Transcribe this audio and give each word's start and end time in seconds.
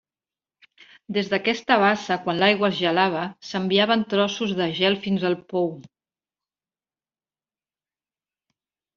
Des 1.15 1.27
d'aquesta 1.31 1.75
bassa, 1.81 2.15
quan 2.23 2.39
l'aigua 2.43 2.69
es 2.73 2.79
gelava, 2.85 3.25
s'enviaven 3.49 4.05
trossos 4.13 4.53
de 4.61 4.67
gel 4.79 4.97
fins 5.03 5.27
al 5.29 5.37
pou. 5.53 5.69